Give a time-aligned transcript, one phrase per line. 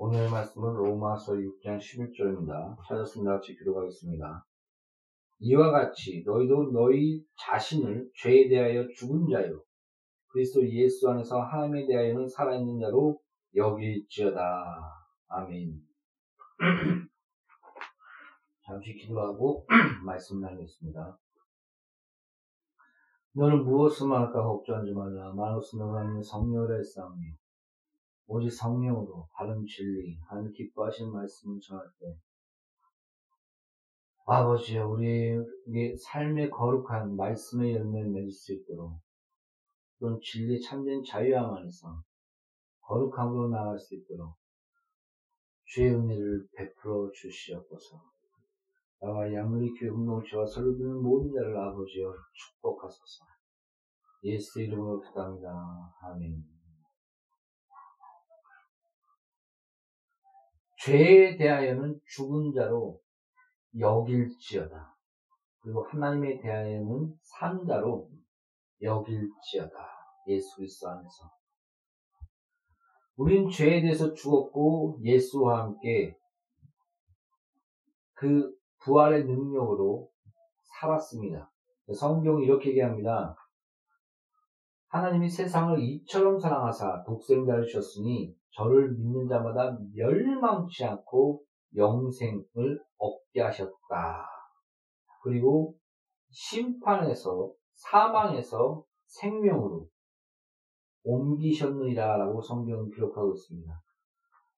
[0.00, 2.76] 오늘 말씀은 로마서 6장 11절입니다.
[2.86, 3.32] 찾았습니다.
[3.32, 4.46] 같이 기록하겠습니다.
[5.40, 9.60] 이와 같이 너희도 너희 자신을 죄에 대하여 죽은 자요
[10.28, 13.20] 그리스도 예수 안에서 하나님에 대하여는 살아있는 자로
[13.56, 14.40] 여길지어다.
[15.26, 15.82] 아멘.
[18.66, 19.66] 잠시 기도하고
[20.06, 21.18] 말씀 나누겠습니다.
[23.32, 25.32] 너는 무엇을 말할까 걱정하지 말라.
[25.34, 27.34] 너가 있는 성령을 싸우니
[28.28, 32.14] 오직 성령으로 바른 진리, 하나님 기뻐하시는 말씀을 전할 때
[34.26, 39.00] 아버지여 우리의 삶의 거룩한 말씀의 열매를 맺을 수 있도록
[39.98, 42.02] 그런 진리 참된 자유함 안에서
[42.82, 44.34] 거룩함으로 나갈 수 있도록
[45.64, 48.02] 주의 은혜를 베풀어 주시옵소서.
[49.00, 53.24] 나와 양리 교회 공동체와 설교 듣는 모든 자를 아버지여 축복하소서.
[54.24, 55.94] 예수 이름으로 부탁합니다.
[56.02, 56.57] 아멘.
[60.84, 63.00] 죄에 대하여는 죽은 자로
[63.78, 64.96] 여길지어다.
[65.60, 68.08] 그리고 하나님에 대하여는 산 자로
[68.80, 69.74] 여길지어다.
[70.28, 71.30] 예수 그리스도 안에서.
[73.16, 76.16] 우린 죄에 대해서 죽었고 예수와 함께
[78.14, 80.08] 그 부활의 능력으로
[80.62, 81.50] 살았습니다.
[81.92, 83.34] 성경이 이렇게 얘기합니다.
[84.88, 91.42] 하나님이 세상을 이처럼 사랑하사 독생자를 주셨으니 저를 믿는 자마다 멸망치 않고
[91.76, 94.26] 영생을 얻게 하셨다.
[95.22, 95.74] 그리고
[96.30, 99.86] 심판에서 사망에서 생명으로
[101.04, 103.72] 옮기셨느니라 라고 성경은 기록하고 있습니다.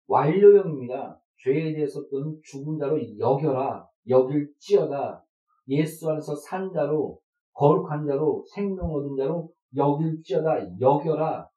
[0.06, 1.20] 완료형입니다.
[1.42, 5.24] 죄에 대해서 또는 죽은 자로 여겨라, 여길지어다.
[5.68, 7.20] 예수 안에서 산 자로,
[7.52, 11.48] 거룩한 자로, 생명 얻은 자로 여길지어다, 여겨라.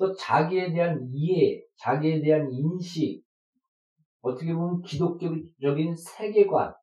[0.00, 3.22] 그래서 자기에 대한 이해, 자기에 대한 인식,
[4.22, 6.74] 어떻게 보면 기독교적인 세계관,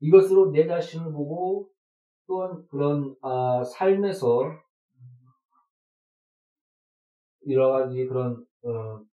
[0.00, 1.68] 이것으로 내 자신을 보고
[2.26, 4.40] 또한 그런 아, 삶에서
[7.50, 9.04] 여러 가지 그런 어,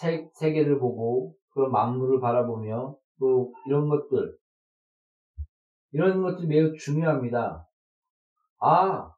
[0.00, 4.38] 세, 세계를 보고 그런 만물을 바라보며 또 이런 것들
[5.90, 7.66] 이런 것들이 매우 중요합니다.
[8.60, 9.12] 아,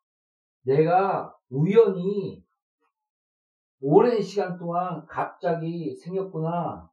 [0.62, 2.39] 내가 우연히
[3.80, 6.88] 오랜 시간 동안 갑자기 생겼구나.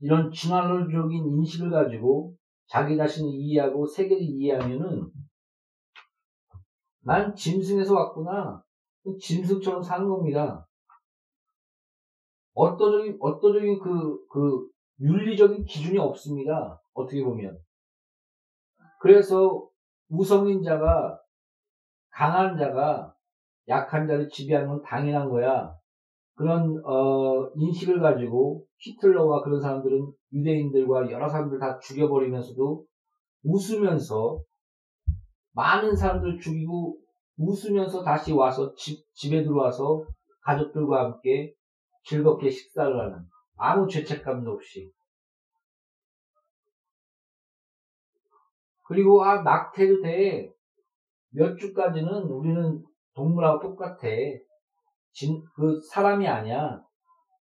[0.00, 5.10] 이런 진화론적인 인식을 가지고 자기 자신을 이해하고 세계를 이해하면은
[7.00, 8.62] 난 짐승에서 왔구나.
[9.20, 10.66] 짐승처럼 사는 겁니다.
[12.54, 14.68] 어떠적인, 어떠적인 그, 그,
[15.00, 16.80] 윤리적인 기준이 없습니다.
[16.92, 17.58] 어떻게 보면.
[19.00, 19.68] 그래서
[20.08, 21.20] 우성인 자가,
[22.10, 23.11] 강한 자가
[23.68, 25.74] 약한 자를 지배하는 건 당연한 거야.
[26.34, 32.84] 그런, 어, 인식을 가지고 히틀러와 그런 사람들은 유대인들과 여러 사람들 다 죽여버리면서도
[33.44, 34.40] 웃으면서
[35.52, 36.96] 많은 사람들 죽이고
[37.36, 40.04] 웃으면서 다시 와서 집, 집에 들어와서
[40.44, 41.52] 가족들과 함께
[42.04, 43.18] 즐겁게 식사를 하는
[43.58, 44.90] 아무 죄책감도 없이
[48.84, 50.52] 그리고 아 낙태도 돼
[51.34, 52.82] 몇 주까지는 우리는
[53.14, 54.08] 동물하고 똑같아.
[55.12, 56.82] 진, 그 사람이 아니야.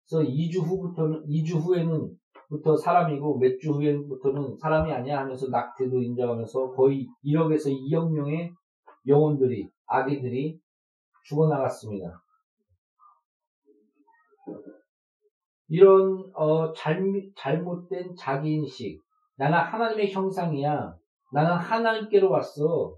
[0.09, 2.17] 그래서 2주 후부터는 2주 후에는
[2.49, 8.53] 부터 사람이고 몇 주 후에부터는 사람이 아니야 하면서 낙태도 인정하면서 거의 1억에서 2억 명의
[9.07, 10.59] 영혼들이 아기들이
[11.25, 12.23] 죽어나갔습니다.
[15.69, 17.03] 이런 어, 잘,
[17.37, 19.03] 잘못된 자기인식.
[19.37, 20.97] 나는 하나님의 형상이야.
[21.33, 22.97] 나는 하나님께로 왔어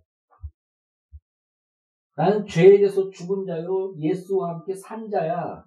[2.20, 5.64] 나는 죄에 대해서 죽은 자요 예수와 함께 산 자야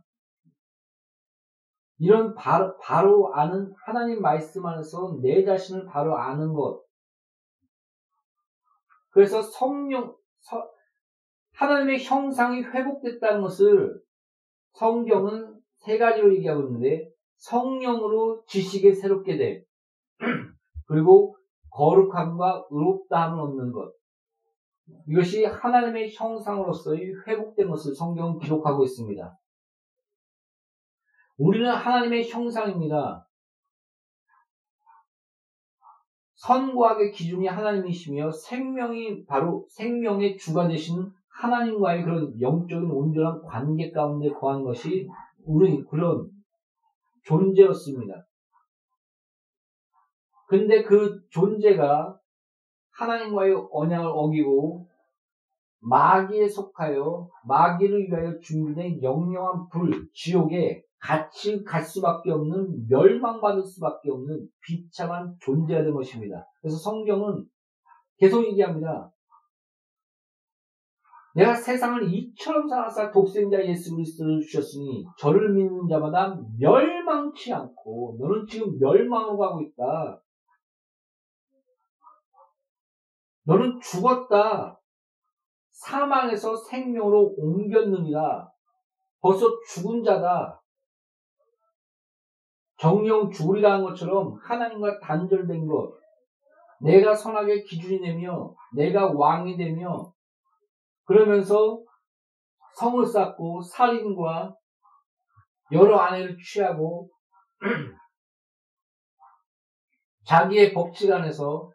[1.98, 6.84] 이런 바로, 바로 아는 하나님 말씀 안에서 내 자신을 바로 아는 것
[9.10, 10.70] 그래서 성령 서,
[11.54, 14.00] 하나님의 형상이 회복됐다는 것을
[14.74, 19.64] 성경은 세 가지로 얘기하고 있는데 성령으로 지식에 새롭게 돼.
[20.88, 21.36] 그리고
[21.72, 23.92] 거룩함과 의롭다함을 얻는 것.
[25.08, 29.38] 이것이 하나님의 형상으로서의 회복된 것을 성경은 기록하고 있습니다.
[31.38, 33.28] 우리는 하나님의 형상입니다.
[36.36, 44.64] 선과학의 기준이 하나님이시며 생명이 바로 생명의 주가 되신 하나님과의 그런 영적인 온전한 관계 가운데 거한
[44.64, 45.08] 것이
[45.46, 46.30] 우리 그런
[47.24, 48.28] 존재였습니다.
[50.48, 52.20] 근데 그 존재가
[52.98, 54.88] 하나님과의 언약을 어기고
[55.80, 64.48] 마귀에 속하여 마귀를 위하여 준비된 영영한 불, 지옥에 같이 갈 수밖에 없는 멸망받을 수밖에 없는
[64.62, 66.48] 비참한 존재가 된 것입니다.
[66.62, 67.46] 그래서 성경은
[68.18, 69.12] 계속 얘기합니다.
[71.36, 78.78] 내가 세상을 이처럼 살아서 독생자 예수 그리스도를 주셨으니 저를 믿는 자마다 멸망치 않고 너는 지금
[78.80, 80.23] 멸망으로 가고 있다.
[83.44, 84.80] 너는 죽었다.
[85.72, 88.50] 사망에서 생명으로 옮겼느니라.
[89.22, 90.62] 벌써 죽은 자다.
[92.78, 95.94] 정령 죽으리라는 것처럼 하나님과 단절된 것.
[96.82, 100.14] 내가 선하게 기준이 되며 내가 왕이 되며
[101.06, 101.82] 그러면서
[102.76, 104.56] 성을 쌓고 살인과
[105.72, 107.10] 여러 아내를 취하고
[110.26, 111.72] 자기의 법칙 안에서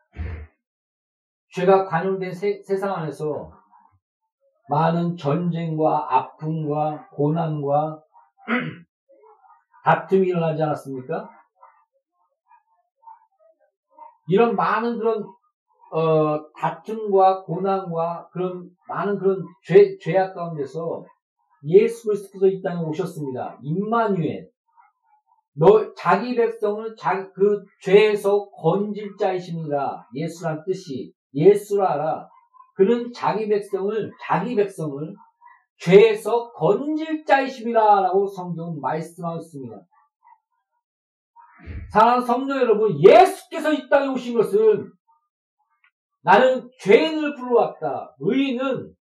[1.55, 3.50] 죄가 관용된 세, 세상 안에서
[4.69, 8.03] 많은 전쟁과 아픔과 고난과
[9.85, 11.31] 다툼이 일어나지 않았습니까?
[14.29, 15.25] 이런 많은 그런
[15.91, 21.05] 어, 다툼과 고난과 그런 많은 그런 죄, 죄악 가운데서
[21.65, 23.59] 예수 그리스도께서 이 땅에 오셨습니다.
[23.62, 24.50] 임마누엘.
[25.55, 30.06] 너 자기 백성을 자, 그 죄에서 건질 자이십니다.
[30.15, 32.29] 예수란 뜻이 예수라 알아.
[32.75, 35.15] 그는 자기 백성을 자기 백성을
[35.79, 39.77] 죄에서 건질 자이십니다라고 성경은 말씀하고 있습니다.
[41.93, 44.93] 사랑하는 성도 여러분, 예수께서 이 땅에 오신 것은
[46.23, 48.15] 나는 죄인을 불러왔다.
[48.21, 48.95] 의인은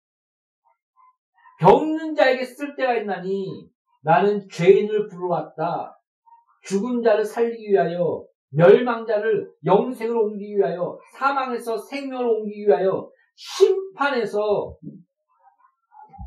[1.59, 3.69] 병든 자에게 쓸 때가 있나니
[4.03, 5.99] 나는 죄인을 불러왔다.
[6.63, 14.77] 죽은 자를 살리기 위하여 멸망자를 영생으로 옮기기 위하여 사망에서 생명을 옮기기 위하여 심판에서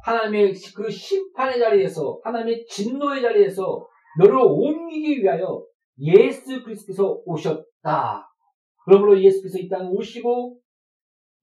[0.04, 3.88] 하나님의 그 심판의 자리에서 하나님의 진노의 자리에서
[4.20, 5.64] 너를 옮기기 위하여
[6.00, 8.30] 예수 그리스도께서 오셨다.
[8.86, 10.60] 그러므로 예수께서 이 땅에 오시고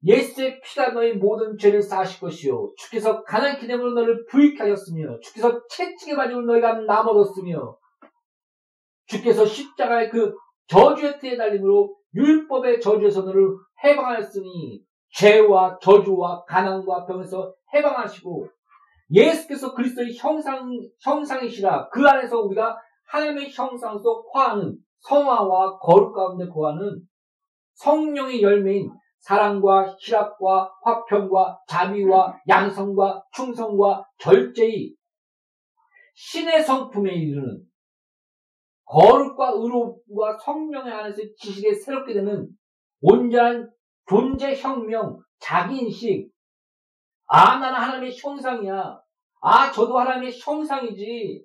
[0.05, 6.15] 예수의 피가 너희 모든 죄를 사하실 것이요 주께서 가난케 됨으로 너를 부익 하였으며 주께서 채찍에
[6.15, 7.77] 맞으로 너희가 남아뒀으며
[9.07, 10.35] 주께서 십자가의 그
[10.69, 13.49] 저주의 틀에 달림으로 율법의 저주에서 너를
[13.85, 14.81] 해방하였으니
[15.15, 18.49] 죄와 저주와 가난과 병에서 해방하시고
[19.11, 20.69] 예수께서 그리스도의 형상,
[21.01, 22.77] 형상이시라 그 안에서 우리가
[23.07, 27.01] 하나님의 형상 속 화하는 성화와 거룩 가운데 거하는
[27.75, 28.91] 성령의 열매인
[29.21, 34.95] 사랑과 희락과 화평과 자비와 양성과 충성과 절제의
[36.15, 37.63] 신의 성품에 이르는
[38.87, 42.49] 거룩과 의로움과 성령의 안에서 지식에 새롭게 되는
[43.01, 43.71] 온전한
[44.09, 46.31] 존재 혁명, 자기인식.
[47.27, 49.01] 아, 나는 하나님의 형상이야.
[49.41, 51.45] 아, 저도 하나님의 형상이지.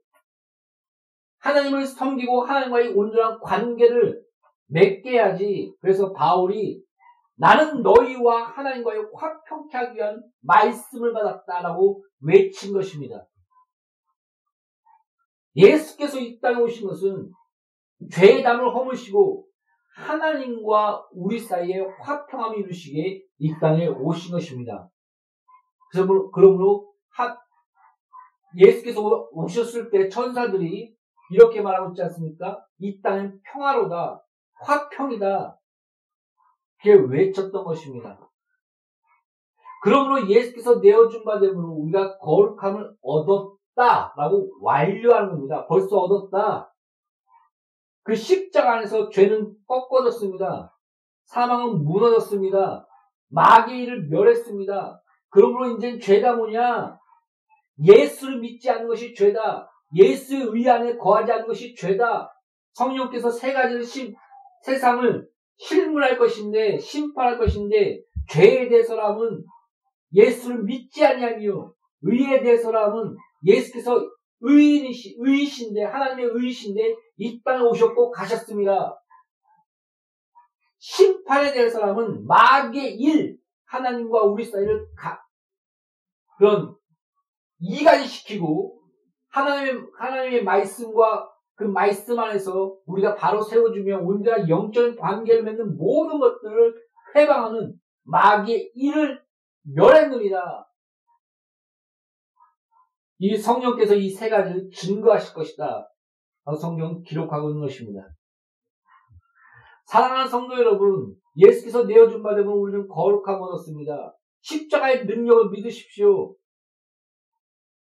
[1.40, 4.22] 하나님을 섬기고 하나님과의 온전한 관계를
[4.68, 5.74] 맺게 해야지.
[5.82, 6.84] 그래서 바울이
[7.36, 13.26] 나는 너희와 하나님과의 화평케 하기 위한 말씀을 받았다라고 외친 것입니다.
[15.56, 17.32] 예수께서 이 땅에 오신 것은
[18.12, 19.46] 죄의 담을 허무시고
[19.96, 24.90] 하나님과 우리 사이에 화평함을 이루시기에 이 땅에 오신 것입니다.
[25.92, 27.38] 그러므로, 그러므로 하,
[28.56, 29.02] 예수께서
[29.32, 30.96] 오셨을 때 천사들이
[31.32, 32.66] 이렇게 말하고 있지 않습니까?
[32.80, 34.24] 이 땅은 평화로다,
[34.62, 35.60] 화평이다,
[36.82, 38.20] 그렇게 외쳤던 것입니다.
[39.84, 45.66] 그러므로 예수께서 내어준 바 되므로 우리가 거룩함을 얻었 다 라고 완료하는 겁니다.
[45.68, 46.74] 벌써 얻었다.
[48.04, 50.76] 그 십자가 안에서 죄는 꺾어졌습니다.
[51.26, 52.88] 사망은 무너졌습니다.
[53.70, 55.02] 일을 멸했습니다.
[55.30, 57.00] 그러므로 이제 죄가 뭐냐?
[57.84, 59.70] 예수를 믿지 않는 것이 죄다.
[59.96, 62.32] 예수의 의 안에 거하지 않는 것이 죄다.
[62.74, 64.14] 성령께서 세 가지를 심,
[64.64, 69.44] 세상을 실물할 것인데 심판할 것인데 죄에 대해서라면
[70.14, 71.74] 예수를 믿지 아니하며
[72.04, 74.00] 의에 대해서라면 예수께서
[74.42, 78.98] 의인이시 의이신데 하나님의 의이신데 이 땅에 오셨고 가셨습니다.
[80.80, 85.22] 심판에 대해서라면 마귀의 일 하나님과 우리 사이를 가,
[86.38, 86.76] 그런
[87.60, 88.82] 이간시키고
[89.30, 96.74] 하나님의 하나님의 말씀과 그 말씀 안에서 우리가 바로 세워주며 온전한 영적인 관계를 맺는 모든 것들을
[97.16, 99.22] 해방하는 마귀의 일을
[99.76, 100.66] 멸했느니라.
[103.24, 105.88] 이 성령께서 이 세 가지를 증거하실 것이다.
[106.60, 108.02] 성경 기록하고 있는 것입니다.
[109.86, 114.16] 사랑하는 성도 여러분, 예수께서 내어준 바 되면 우리는 거룩함 얻었습니다.
[114.42, 116.36] 십자가의 능력을 믿으십시오.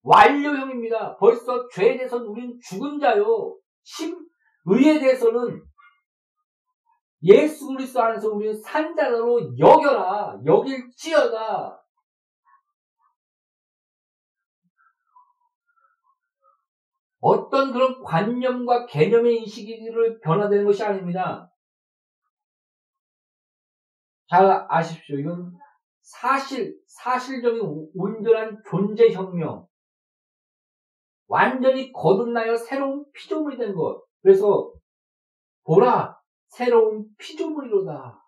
[0.04, 1.16] 완료형입니다.
[1.18, 3.58] 벌써 죄에 대해서는 우리는 죽은 자요.
[3.84, 4.18] 심,
[4.66, 5.64] 의에 대해서는
[7.24, 10.40] 예수 그리스도 안에서 우리는 산자로 여겨라.
[10.46, 11.81] 여길지어다.
[17.22, 21.52] 어떤 그런 관념과 개념의 인식을 변화되는 것이 아닙니다.
[24.28, 25.18] 잘 아십시오.
[25.20, 25.56] 이건
[26.02, 29.68] 사실, 사실적인 온전한 존재 혁명.
[31.28, 34.04] 완전히 거듭나여 새로운 피조물이 된 것.
[34.22, 34.74] 그래서,
[35.64, 36.20] 보라!
[36.48, 38.22] 새로운 피조물이로다.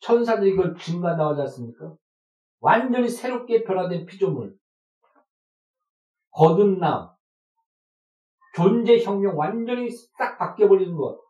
[0.00, 1.96] 천사들이 이걸 증가 나오지 않습니까?
[2.60, 4.56] 완전히 새롭게 변화된 피조물.
[6.34, 7.08] 거듭남.
[8.54, 11.20] 존재혁명 완전히 싹 바뀌어버리는 것.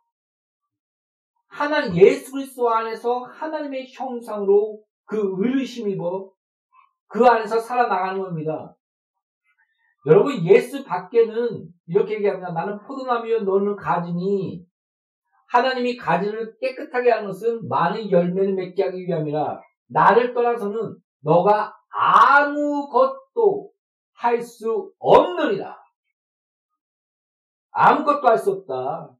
[1.48, 6.30] 하나님 예수 그리스도 안에서 하나님의 형상으로 그 의르심 입어
[7.06, 8.76] 그 안에서 살아나가는 겁니다.
[10.06, 12.52] 여러분 예수 밖에는 이렇게 얘기합니다.
[12.52, 14.66] 나는 포도나무여 너는 가지니
[15.48, 23.70] 하나님이 가지를 깨끗하게 하는 것은 많은 열매를 맺게 하기 위함이라 나를 떠나서는 너가 아무것도
[24.24, 25.76] 할 수 없느니라.
[27.72, 29.10] 아무것도 할 수 없다.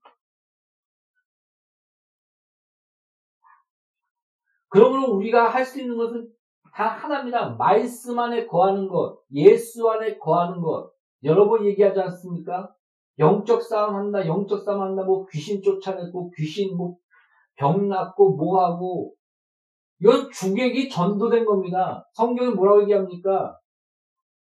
[4.68, 6.28] 그러므로 우리가 할 수 있는 것은
[6.72, 7.50] 다 하나입니다.
[7.50, 10.92] 말씀 안에 거하는 것, 예수 안에 거하는 것.
[11.22, 12.74] 여러 번 얘기하지 않습니까?
[13.18, 19.14] 영적 싸움 한다, 영적 싸움 한다, 뭐 귀신 쫓아내고, 귀신 뭐병 낫고, 뭐 하고.
[20.00, 22.08] 이건 주객이 전도된 겁니다.
[22.14, 23.56] 성경이 뭐라고 얘기합니까?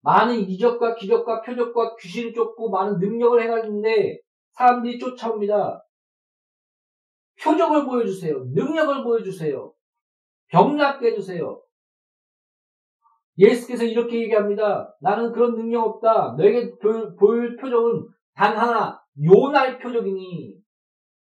[0.05, 4.21] 많은 이적과 기적과 표적과 귀신을 쫓고 많은 능력을 해가지는데
[4.53, 5.83] 사람들이 쫓아옵니다.
[7.43, 8.45] 표적을 보여주세요.
[8.53, 9.73] 능력을 보여주세요.
[10.49, 11.61] 병낫게 해주세요.
[13.39, 14.95] 예수께서 이렇게 얘기합니다.
[15.01, 16.37] 나는 그런 능력 없다.
[16.39, 16.71] 너에게
[17.19, 20.57] 보일 표적은 단 하나, 요나의 표적이니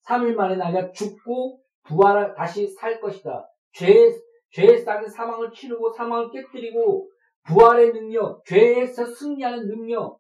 [0.07, 3.47] 3일 만에 나가 죽고 부활을 다시 살 것이다.
[3.73, 4.11] 죄,
[4.53, 7.11] 죄의 싹인 사망을 치르고 사망을 깨뜨리고
[7.47, 10.19] 부활의 능력, 죄에서 승리하는 능력,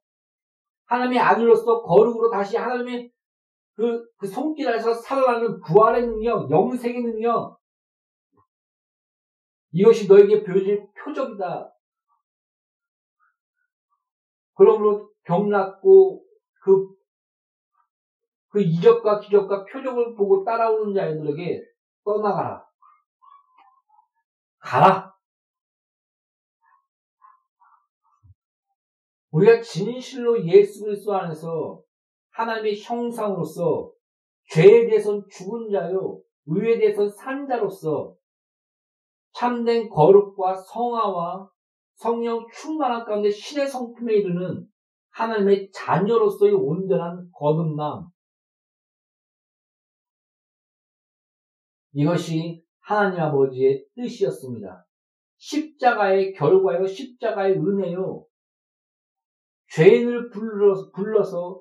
[0.86, 3.10] 하나님의 아들로서 거룩으로 다시 하나님의
[3.74, 7.58] 그, 그 손길 안에서 살아나는 부활의 능력, 영생의 능력,
[9.72, 11.72] 이것이 너에게 보여질 표적이다.
[14.54, 16.24] 그러므로 병났고
[16.60, 16.94] 그,
[18.50, 21.60] 그 이적과 기적과 표적을 보고 따라오는 자들에게
[22.04, 22.64] 떠나가라.
[24.58, 25.13] 가라.
[29.34, 31.82] 우리가 진실로 예수 그리스도 안에서
[32.30, 33.90] 하나님의 형상으로서
[34.50, 38.14] 죄에 대해서는 죽은 자요, 의에 대해서는 산 자로서
[39.32, 41.50] 참된 거룩과 성화와
[41.94, 44.68] 성령 충만한 가운데 신의 성품에 이르는
[45.10, 48.06] 하나님의 자녀로서의 온전한 거듭남.
[51.92, 54.86] 이것이 하나님 아버지의 뜻이었습니다.
[55.38, 58.26] 십자가의 결과요, 십자가의 은혜요.
[59.74, 61.60] 죄인을 불러서, 불러서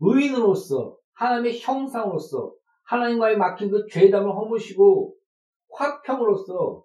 [0.00, 2.52] 의인으로서 하나님의 형상으로서
[2.84, 5.14] 하나님과의 막힌 그 죄담을 허무시고
[5.70, 6.84] 화평으로서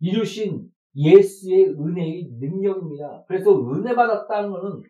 [0.00, 3.24] 이루신 예수의 은혜의 능력입니다.
[3.28, 4.82] 그래서 은혜 받았다는 것은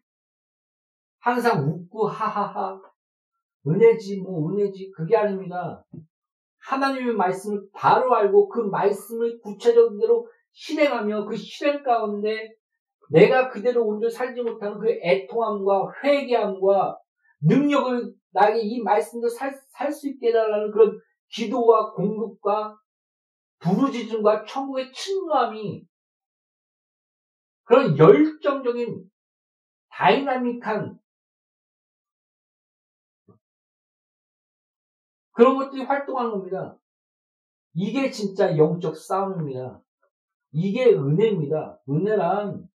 [1.18, 2.80] 항상 웃고 하하하
[3.66, 5.84] 은혜지 뭐 은혜지 그게 아닙니다.
[6.60, 12.54] 하나님의 말씀을 바로 알고 그 말씀을 구체적으로 실행하며 그 실행 가운데
[13.10, 16.98] 내가 그대로 온전히 살지 못하는 그 애통함과 회개함과
[17.42, 22.78] 능력을 나에게 이 말씀도 살수 있게 해달라는 그런 기도와 공급과
[23.58, 25.84] 부르짖음과 천국의 침노함이
[27.64, 29.10] 그런 열정적인
[29.90, 30.98] 다이나믹한
[35.32, 36.78] 그런 것들이 활동하는 겁니다.
[37.74, 39.82] 이게 진짜 영적 싸움입니다.
[40.52, 41.80] 이게 은혜입니다.
[41.88, 42.69] 은혜란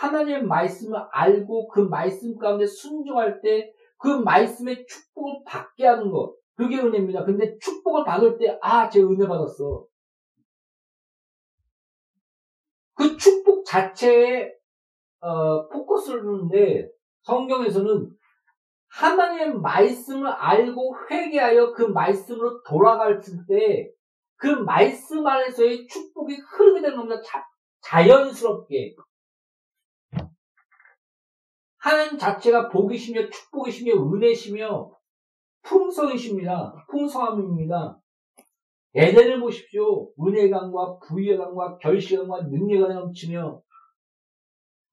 [0.00, 6.34] 하나님의 말씀을 알고 그 말씀 가운데 순종할 때 그 말씀의 축복을 받게 하는 것.
[6.54, 7.24] 그게 은혜입니다.
[7.24, 9.86] 근데 축복을 받을 때, 아, 제가 은혜 받았어.
[12.94, 14.52] 그 축복 자체에,
[15.20, 16.88] 어, 포커스를 두는데,
[17.22, 18.10] 성경에서는
[18.88, 23.92] 하나님의 말씀을 알고 회개하여 그 말씀으로 돌아갈 때,
[24.36, 27.20] 그 말씀 안에서의 축복이 흐르게 되는 겁니다.
[27.22, 27.44] 자,
[27.82, 28.96] 자연스럽게.
[31.78, 34.90] 하나님 자체가 복이시며 축복이시며 은혜시며
[35.62, 36.86] 풍성이십니다.
[36.90, 38.00] 풍성함입니다.
[38.94, 40.10] 에덴을 보십시오.
[40.20, 43.62] 은혜감과 부유감과 결실감과 능력이 넘치며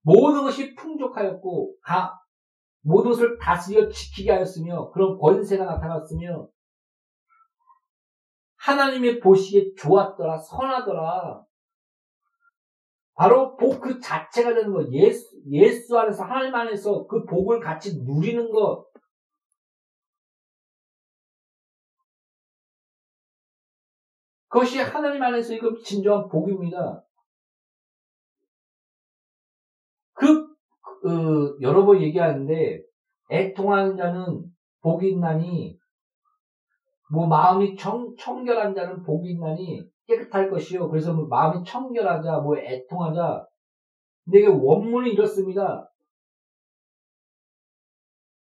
[0.02, 2.20] 모든 것이 풍족하였고 가,
[2.82, 6.48] 모든 것을 다스려 지키게 하였으며 그런 권세가 나타났으며
[8.58, 11.44] 하나님의 보시기에 좋았더라 선하더라
[13.16, 18.50] 바로 복 그 자체가 되는 것 예수, 예수 안에서 하나님 안에서 그 복을 같이 누리는
[18.50, 18.86] 것
[24.48, 27.04] 그것이 하나님 안에서 이거 진정한 복입니다.
[30.14, 30.48] 그,
[31.02, 32.82] 그 여러 번 얘기하는데
[33.30, 34.44] 애통하는 자는
[34.80, 35.78] 복이 있나니
[37.12, 40.88] 뭐 마음이 청, 청결한 자는 복이 있나니 깨끗할 것이요.
[40.88, 43.46] 그래서 뭐 마음이 청결하자, 뭐 애통하자.
[44.24, 45.90] 근데 이게 원문이 이렇습니다.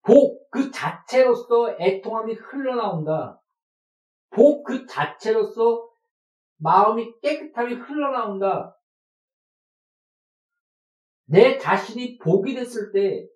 [0.02, 3.40] 복 그 자체로서 애통함이 흘러나온다.
[4.30, 5.88] 복 그 자체로서
[6.58, 8.76] 마음이 깨끗함이 흘러나온다.
[11.26, 13.26] 내 자신이 복이 됐을 때,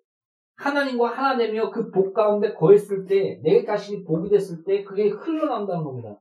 [0.55, 5.83] 하나님과 하나 되며 그 복 가운데 거했을 때, 내 자신이 복이 됐을 때, 그게 흘러나온다는
[5.83, 6.19] 겁니다.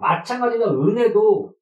[0.00, 1.52] 마찬가지로 은혜도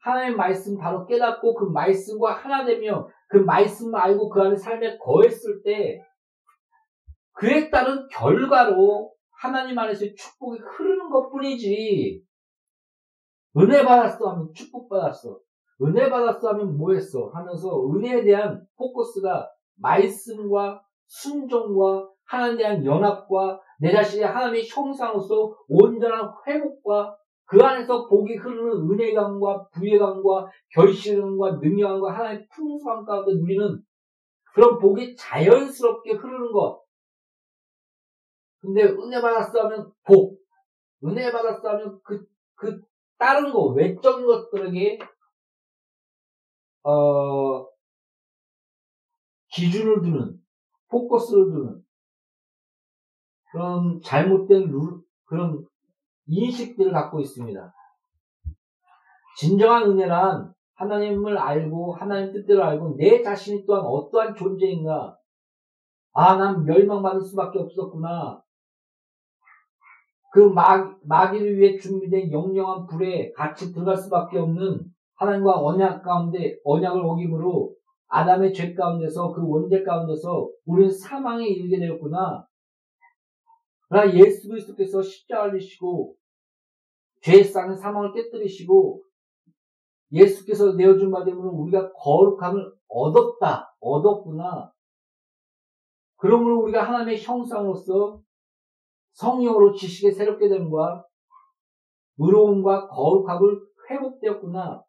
[0.00, 5.62] 하나님의 말씀 바로 깨닫고 그 말씀과 하나 되며 그 말씀을 알고 그 안에 삶에 거했을
[5.62, 6.00] 때
[7.32, 12.22] 그에 따른 결과로 하나님 안에서 축복이 흐르는 것 뿐이지.
[13.56, 15.38] 은혜 받았어 하면 축복 받았어.
[15.82, 17.30] 은혜 받았어 하면 뭐 했어?
[17.32, 27.16] 하면서 은혜에 대한 포커스가 말씀과 순종과 하나님에 대한 연합과 내 자신의 하나님의 형상으로서 온전한 회복과
[27.48, 33.82] 그 안에서 복이 흐르는 은혜감과 부혜감과 결실감과 능력감과 하나님의 풍성함 가운데 누리는
[34.52, 36.84] 그런 복이 자연스럽게 흐르는 것.
[38.60, 40.38] 근데 은혜 받았어 하면 복.
[41.04, 42.82] 은혜 받았어 하면 그, 그
[43.16, 44.98] 다른 거, 외적인 것들에게,
[46.82, 47.66] 어,
[49.52, 50.38] 기준을 두는,
[50.88, 51.84] 포커스를 두는,
[53.52, 55.64] 그런 잘못된 룰, 그런
[56.28, 57.72] 인식들을 갖고 있습니다.
[59.38, 65.16] 진정한 은혜란 하나님을 알고 하나님 뜻대로 알고 내 자신이 또한 어떠한 존재인가
[66.12, 68.42] 아, 난 멸망받을 수밖에 없었구나.
[70.32, 74.84] 그 마, 마귀를 위해 준비된 영영한 불에 같이 들어갈 수밖에 없는
[75.16, 77.74] 하나님과 언약 가운데 언약을 어김으로
[78.08, 82.46] 아담의 죄 가운데서 그 원죄 가운데서 우리는 사망에 이르게 되었구나.
[83.88, 86.14] 그러나 예수 그리스도께서 십자가를 지시고
[87.22, 89.02] 죄의 쌍은 사망을 깨뜨리시고
[90.12, 93.74] 예수께서 내어준 바 되면 우리가 거룩함을 얻었다.
[93.80, 94.72] 얻었구나.
[96.16, 98.20] 그러므로 우리가 하나님의 형상으로서
[99.12, 101.04] 성령으로 지식에 새롭게 됨과
[102.18, 104.82] 의로움과 거룩함을 회복되었구나.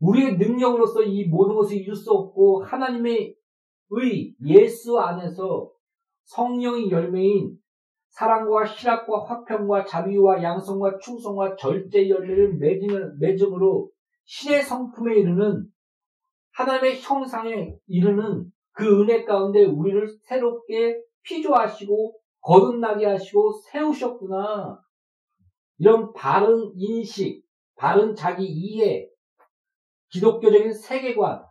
[0.00, 3.36] 우리의 능력으로서 이 모든 것을 이룰 수 없고 하나님의
[3.90, 5.70] 의 예수 안에서
[6.24, 7.58] 성령의 열매인
[8.18, 12.58] 사랑과 희락과 화평과 자비와 양성과 충성과 절제 열매를
[13.20, 13.92] 맺음으로
[14.24, 15.68] 신의 성품에 이르는
[16.54, 24.80] 하나님의 형상에 이르는 그 은혜 가운데 우리를 새롭게 피조하시고 거듭나게 하시고 세우셨구나.
[25.78, 27.44] 이런 바른 인식,
[27.76, 29.08] 바른 자기 이해,
[30.08, 31.44] 기독교적인 세계관,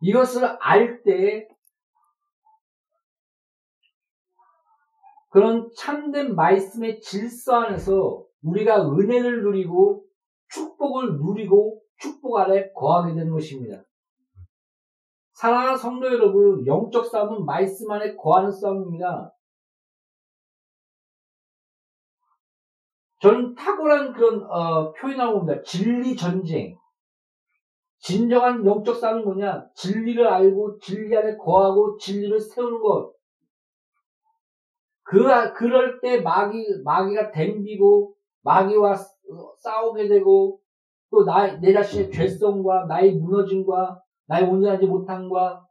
[0.00, 1.49] 이것을 알 때
[5.30, 10.04] 그런 참된 말씀의 질서 안에서 우리가 은혜를 누리고
[10.48, 13.82] 축복을 누리고 축복 아래 거하게 되는 것입니다.
[15.34, 19.32] 사랑하는 성도 여러분, 영적 싸움은 말씀 안에 거하는 싸움입니다.
[23.20, 25.62] 저는 탁월한 그런 어, 표현하고 봅니다.
[25.62, 26.76] 진리 전쟁.
[27.98, 29.68] 진정한 영적 싸움은 뭐냐?
[29.74, 33.12] 진리를 알고 진리 안에 거하고 진리를 세우는 것.
[35.10, 38.94] 그, 그럴 때 마귀, 마귀가 댐비고, 마귀와
[39.58, 40.60] 싸우게 되고,
[41.10, 45.66] 또 나, 내 자신의 죄성과 나의 무너짐과 나의 온전하지 못함과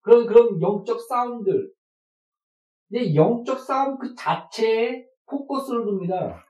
[0.00, 1.70] 그런, 그런 영적 싸움들.
[2.88, 6.42] 근데 영적 싸움 그 자체에 포커스를 둡니다.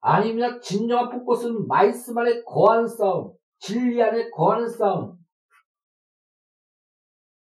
[0.00, 0.58] 아닙니다.
[0.58, 5.16] 진정한 포커스는 말씀 안에 거하는 싸움, 진리 안에 거하는 싸움.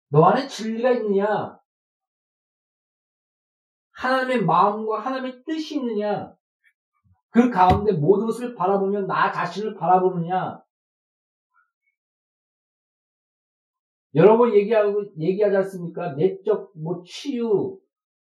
[0.08, 1.61] 너 안에 진리가 있느냐?
[4.02, 6.34] 하나님의 마음과 하나님의 뜻이 있느냐?
[7.30, 10.60] 그 가운데 모든 것을 바라보면 나 자신을 바라보느냐?
[14.14, 16.14] 여러 번 얘기하고, 얘기하지 않습니까?
[16.14, 17.78] 내적, 뭐, 치유.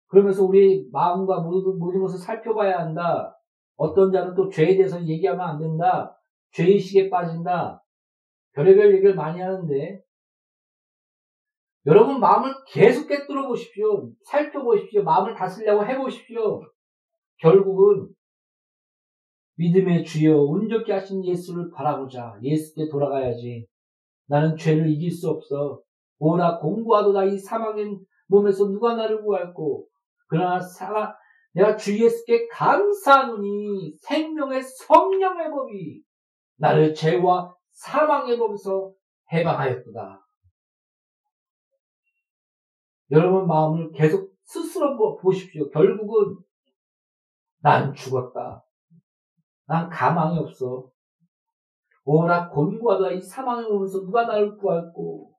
[0.06, 3.36] 그러면서 우리 마음과 모든, 모든 것을 살펴봐야 한다.
[3.76, 6.16] 어떤 자는 또 죄에 대해서 얘기하면 안 된다.
[6.52, 7.82] 죄의식에 빠진다.
[8.52, 10.00] 별의별 얘기를 많이 하는데
[11.86, 14.10] 여러분 마음을 계속 깨뜨려 보십시오.
[14.24, 15.02] 살펴보십시오.
[15.02, 16.62] 마음을 다스리려고 해보십시오.
[17.38, 18.08] 결국은
[19.56, 22.38] 믿음의 주여 온전케 하신 예수를 바라보자.
[22.42, 23.66] 예수께 돌아가야지.
[24.26, 25.80] 나는 죄를 이길 수 없어.
[26.18, 29.86] 오라 공부하도다 이 사망의 몸에서 누가 나를 구할고
[30.28, 31.14] 그러나 살아
[31.52, 36.02] 내가 주 예수께 감사하노니 생명의 성령의 법이
[36.56, 38.92] 나를 죄와 사망의 법에서
[39.32, 40.23] 해방하였도다.
[43.10, 45.70] 여러분 마음을 계속 스스로 보십시오.
[45.70, 46.36] 결국은
[47.60, 48.64] 난 죽었다.
[49.66, 50.90] 난 가망이 없어.
[52.04, 55.32] 오라 곤고하다 이 사망의 몸에서 누가 나를 구할고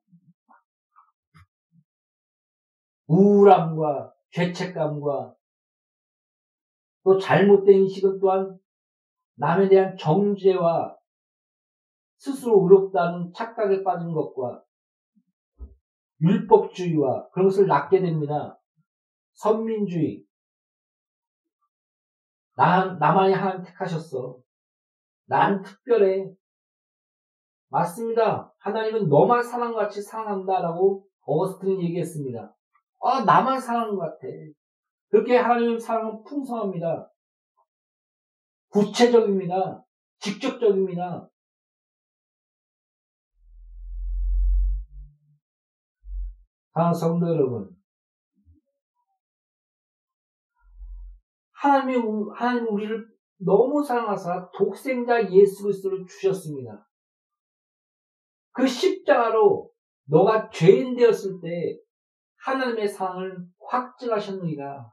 [3.06, 5.34] 우울함과 죄책감과
[7.04, 8.58] 또 잘못된 인식은 또한
[9.36, 10.96] 남에 대한 정죄와
[12.18, 14.65] 스스로 의롭다는 착각에 빠진 것과
[16.20, 18.58] 율법주의와 그런 것을 낳게 됩니다.
[19.34, 20.24] 선민주의.
[22.54, 24.38] 나, 나만이 하나님 택하셨어.
[25.26, 26.32] 난 특별해.
[27.68, 28.54] 맞습니다.
[28.58, 32.54] 하나님은 너만 사랑같이 사랑한다라고 어거스틴이 얘기했습니다.
[33.02, 34.26] 아, 나만 사랑하는 것 같아.
[35.08, 37.10] 그렇게 하나님의 사랑은 풍성합니다.
[38.70, 39.84] 구체적입니다.
[40.18, 41.28] 직접적입니다.
[46.78, 47.74] 아, 성도 여러분.
[51.52, 53.08] 하나님이, 하나님 우리를
[53.38, 56.86] 너무 사랑하사 독생자 예수 그리스도를 주셨습니다.
[58.52, 59.70] 그 십자가로
[60.04, 61.78] 너가 죄인 되었을 때
[62.44, 64.92] 하나님의 사랑을 확증하셨느니라.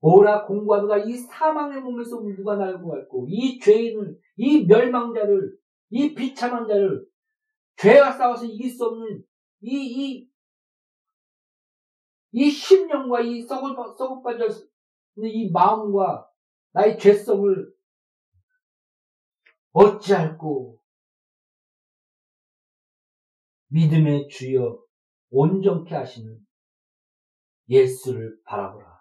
[0.00, 5.58] 오라 공부하다가 이 사망의 몸에서 누가 날 구할고 이 죄인을 이 멸망자를
[5.90, 7.06] 이 비참한 자를
[7.76, 9.22] 죄와 싸워서 이길 수 없는
[9.60, 10.33] 이, 이,
[12.36, 14.48] 이 심령과 이 썩을, 썩을 빠져
[15.18, 16.28] 이 마음과
[16.72, 17.72] 나의 죄성을
[19.72, 20.80] 어찌할꼬
[23.68, 24.82] 믿음의 주여
[25.30, 26.44] 온전케 하시는
[27.68, 29.00] 예수를 바라보라.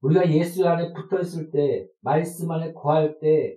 [0.00, 3.56] 우리가 예수 안에 붙어 있을 때, 말씀 안에 거할 때,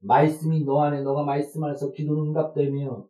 [0.00, 3.08] 말씀이 너 안에, 너가 말씀 안에서 기도는 응답되며,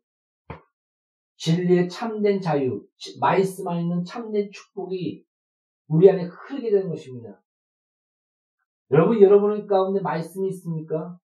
[1.39, 2.85] 진리의 참된 자유,
[3.21, 5.25] 말씀 안에 있는 참된 축복이
[5.87, 7.41] 우리 안에 흐르게 되는 것입니다.
[8.91, 11.19] 여러분, 여러분 가운데 말씀이 있습니까?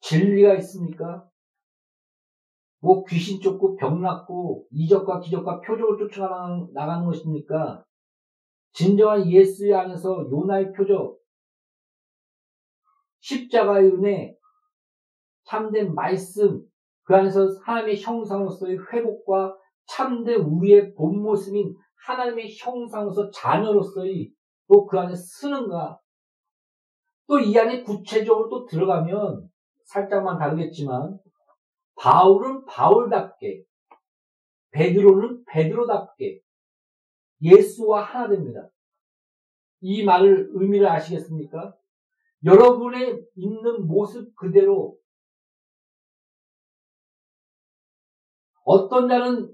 [0.00, 1.28] 진리가 있습니까?
[2.80, 7.84] 뭐 귀신 쫓고 병 낫고 이적과 기적과 표적을 쫓아나가는 나가는 것입니까?
[8.72, 11.18] 진정한 예수 안에서 요나의 표적,
[13.18, 14.37] 십자가의 은혜,
[15.48, 16.62] 참된 말씀,
[17.04, 19.56] 그 안에서 하나님의 형상으로서의 회복과
[19.86, 21.74] 참된 우리의 본 모습인
[22.06, 24.30] 하나님의 형상으로서 자녀로서의
[24.68, 25.98] 또 그 안에 쓰는가?
[27.26, 29.48] 또 이 안에 구체적으로 또 들어가면
[29.84, 31.18] 살짝만 다르겠지만
[31.96, 33.64] 바울은 바울답게
[34.72, 36.40] 베드로는 베드로답게
[37.40, 38.68] 예수와 하나 됩니다.
[39.80, 41.74] 이 말을 의미를 아시겠습니까?
[42.44, 44.98] 여러분의 있는 모습 그대로
[48.68, 49.50] 어떤 자는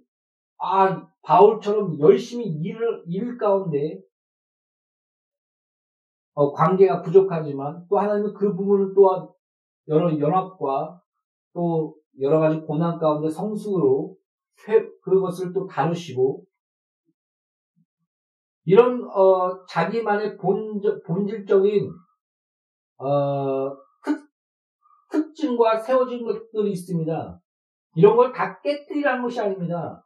[0.59, 4.03] 아 바울처럼 열심히 일을 일 가운데
[6.33, 9.29] 어, 관계가 부족하지만 또 하나님은 그 부분을 또한
[9.87, 11.01] 여러 연합과
[11.53, 14.17] 또 여러 가지 고난 가운데 성숙으로
[15.03, 16.45] 그것을 또 다루시고
[18.65, 21.89] 이런 어, 자기만의 본, 본질적인
[22.97, 24.29] 어, 특,
[25.13, 27.44] 특징과 세워진 것들이 있습니다.
[27.97, 30.05] 이런 걸 다 깨뜨리라는 것이 아닙니다.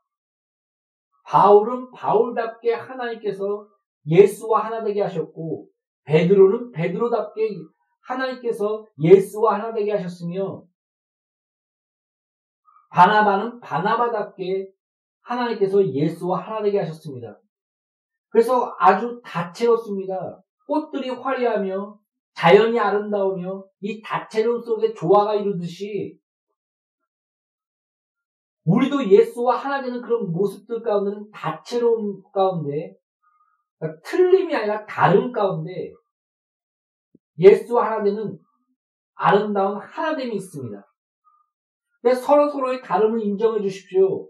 [1.24, 3.66] 바울은 바울답게 하나님께서
[4.06, 5.66] 예수와 하나 되게 하셨고
[6.04, 7.48] 베드로는 베드로답게
[8.00, 10.64] 하나님께서 예수와 하나 되게 하셨으며
[12.90, 14.70] 바나바는 바나바답게
[15.20, 17.38] 하나님께서 예수와 하나 되게 하셨습니다.
[18.30, 20.42] 그래서 아주 다채롭습니다.
[20.66, 21.98] 꽃들이 화려하며
[22.34, 26.18] 자연이 아름다우며 이 다채로움 속에 조화가 이루듯이
[28.68, 32.94] 우리도 예수와 하나 되는 그런 모습들 가운데는 다채로움 가운데
[33.78, 35.94] 그러니까 틀림이 아니라 다름 가운데
[37.38, 38.38] 예수와 하나 되는
[39.14, 40.84] 아름다운 하나됨이 있습니다.
[42.22, 44.28] 서로 서로의 다름을 인정해 주십시오.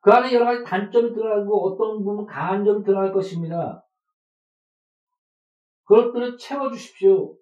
[0.00, 3.82] 그 안에 여러 가지 단점이 들어가고 어떤 부분 강한 점이 들어갈 것입니다.
[5.84, 7.34] 그것들을 채워 주십시오.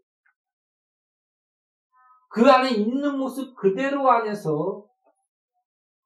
[2.31, 4.87] 그 안에 있는 모습 그대로 안에서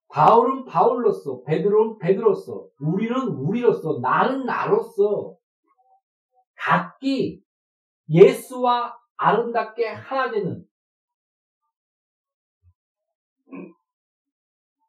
[0.09, 5.37] 바울은 바울로서, 베드로는 베드로서, 우리는 우리로서, 나는 나로서
[6.55, 7.43] 각기
[8.09, 10.65] 예수와 아름답게 하나 되는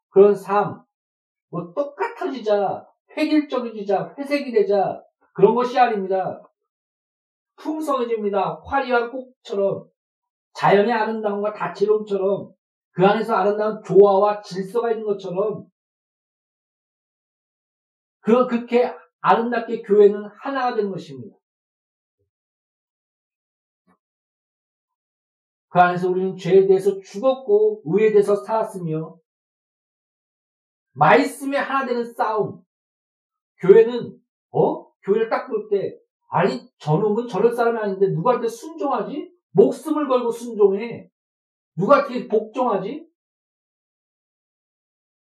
[0.08, 0.82] 그런 삶,
[1.50, 5.02] 뭐 똑같아지자, 획일적이자, 회색이 되자
[5.34, 6.42] 그런 것이 아닙니다.
[7.56, 8.62] 풍성해집니다.
[8.64, 9.86] 화려한 꽃처럼
[10.56, 12.52] 자연의 아름다움과 다채로움처럼
[12.92, 15.66] 그 안에서 아름다운 조화와 질서가 있는 것처럼
[18.20, 21.36] 그 그렇게 아름답게 교회는 하나가 된 것입니다.
[25.68, 29.18] 그 안에서 우리는 죄에 대해서 죽었고 의에 대해서 살았으며
[30.92, 32.62] 말씀에 하나 되는 싸움.
[33.58, 34.18] 교회는
[34.52, 34.90] 어?
[35.02, 35.98] 교회를 딱 볼 때
[36.30, 39.35] 아니 저놈은 저럴 사람이 아닌데 누구한테 순종하지?
[39.56, 41.08] 목숨을 걸고 순종해.
[41.76, 43.06] 누구한테 복종하지?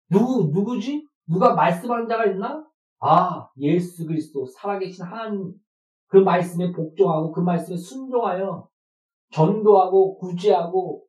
[0.10, 1.08] 누구 누구지?
[1.28, 2.65] 누가 말씀하는 자가 있나?
[3.00, 5.54] 아 예수 그리스도 살아계신 하나님
[6.08, 8.67] 그 말씀에 복종하고 그 말씀에 순종하여
[9.32, 11.06] 전도하고 구제하고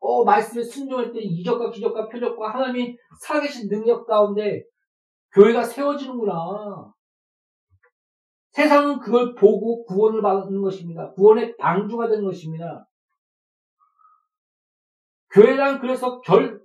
[0.00, 4.64] 어, 말씀에 순종했더니 이적과 기적과 표적과 하나님이 살아계신 능력 가운데
[5.32, 6.92] 교회가 세워지는구나.
[8.52, 11.10] 세상은 그걸 보고 구원을 받는 것입니다.
[11.12, 12.86] 구원의 방주가 되는 것입니다.
[15.30, 16.62] 교회란 그래서 결,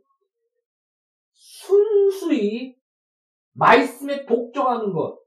[1.32, 2.76] 순수히
[3.54, 5.18] 말씀에 복종하는 것,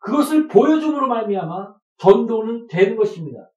[0.00, 3.50] 그것을 보여줌으로 말미암아 전도는 되는 것입니다.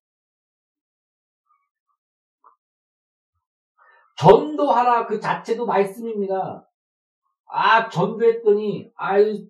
[4.17, 6.65] 전도하라 그 자체도 말씀입니다.
[7.45, 9.47] 아, 전도했더니, 아유,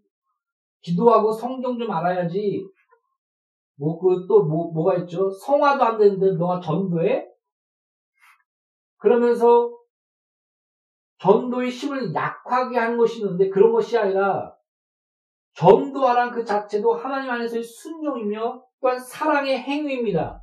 [0.82, 2.66] 기도하고 성경 좀 알아야지.
[3.76, 5.30] 뭐, 그, 또, 뭐, 뭐가 있죠?
[5.30, 7.26] 성화도 안 되는데 너가 전도해?
[8.98, 9.72] 그러면서
[11.20, 14.54] 전도의 힘을 약하게 하는 것이 있는데 그런 것이 아니라
[15.54, 20.42] 전도하란 그 자체도 하나님 안에서의 순종이며 또한 사랑의 행위입니다.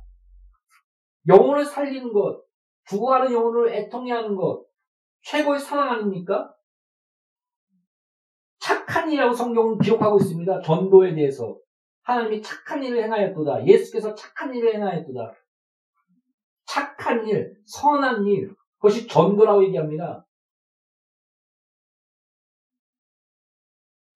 [1.27, 2.43] 영혼을 살리는 것,
[2.85, 4.65] 죽어가는 영혼을 애통해 하는 것,
[5.21, 6.53] 최고의 사랑 아닙니까?
[8.67, 10.61] 착한 일이라고 성경은 기록하고 있습니다.
[10.61, 11.57] 전도에 대해서.
[12.03, 13.65] 하나님이 착한 일을 행하였도다.
[13.65, 15.33] 예수께서 착한 일을 행하였도다.
[16.65, 20.25] 착한 일, 선한 일, 그것이 전도라고 얘기합니다.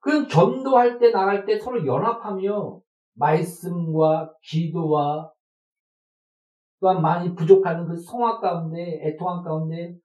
[0.02, 2.82] 그 전도할 때 나갈 때 서로 연합하며
[3.14, 5.32] 말씀과 기도와
[6.82, 9.96] 또한 많이 부족하는 그 성악 가운데, 애통한 가운데,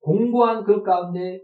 [0.00, 1.42] 공고한 그 가운데,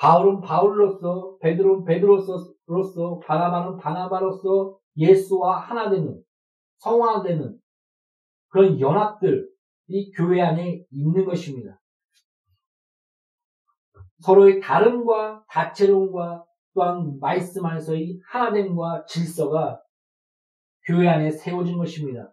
[0.00, 6.22] 바울은 바울로서, 베드로는 베드로로서, 바나바는 바나바로서 예수와 하나 되는,
[6.78, 7.58] 성화 되는
[8.48, 9.46] 그런 연합들,
[9.88, 11.78] 이 교회 안에 있는 것입니다.
[14.20, 19.82] 서로의 다름과 다채로움과 또한 말씀 안에서의 하나됨과 질서가
[20.86, 22.32] 교회 안에 세워진 것입니다.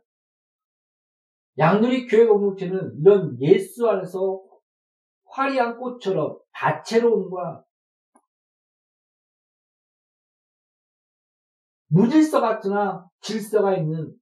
[1.57, 4.41] 양누리 교회 공동체는 이런 예수 안에서
[5.37, 7.63] 화려한 꽃처럼 다채로움과
[11.89, 14.13] 무질서 같으나 질서가 있는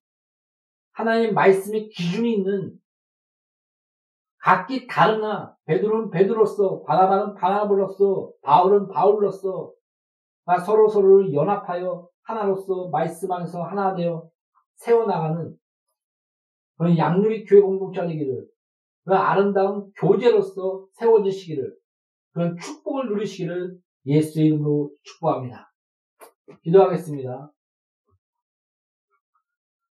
[0.91, 2.77] 하나님의 말씀의 기준이 있는
[4.39, 9.71] 각기 다르나 베드로는 베드로서 바나바는 바나바로서 바울은 바울로서
[10.65, 14.29] 서로 서로를 연합하여 하나로서 말씀 안에서 하나 되어
[14.75, 15.57] 세워나가는
[16.77, 18.45] 그런 양누리 교회 공동체 되기를
[19.05, 21.75] 그런 아름다운 교제로서 세워지시기를
[22.33, 25.71] 그런 축복을 누리시기를 예수의 이름으로 축복합니다.
[26.63, 27.51] 기도하겠습니다.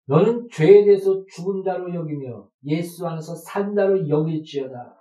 [0.06, 4.96] 너는 죄에 대해서 죽은 자로 여기며 예수 안에서 산 자로 여길지어다.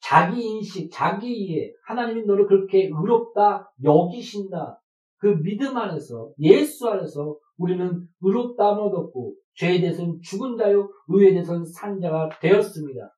[0.00, 4.80] 자기 인식, 자기 이해, 하나님이 너를 그렇게 의롭다 여기신다.
[5.20, 12.00] 그 믿음 안에서 예수 안에서 우리는 의롭다함을 얻었고 죄에 대해서는 죽은 자요 의에 대해서는 산
[12.00, 13.14] 자가 되었습니다.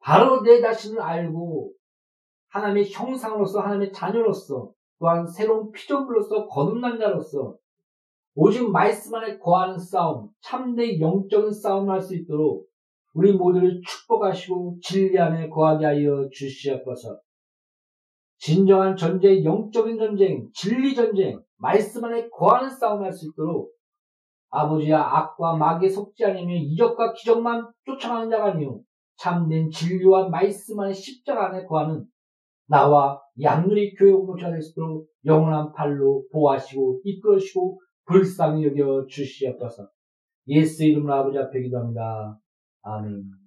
[0.00, 1.72] 바로 내 자신을 알고
[2.48, 7.56] 하나님의 형상으로서 하나님의 자녀로서 또한 새로운 피조물로서 거듭난 자로서
[8.34, 12.66] 오직 말씀 안에 거하는 싸움, 참된 영적인 싸움을 할 수 있도록
[13.12, 17.20] 우리 모두를 축복하시고 진리 안에 거하게 하여 주시옵소서.
[18.40, 23.70] 진정한 전쟁, 영적인 전쟁, 진리 전쟁, 말씀 안에 거하는 싸움을 할수 있도록
[24.50, 28.80] 아버지야 악과 마귀에 속지 않으며 이적과 기적만 쫓아가는 자가 아니요
[29.16, 32.06] 참된 진리와 말씀 안에 십자가 안에 거하는
[32.66, 39.88] 나와 양누리 교회 공동체가 될 수 있도록 영원한 팔로 보호하시고 이끌으시고 불쌍히 여겨 주시옵소서.
[40.48, 42.38] 예수 이름으로 아버지 앞에 기도합니다.
[42.82, 43.39] 아멘.